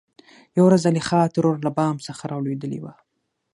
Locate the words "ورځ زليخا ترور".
0.67-1.57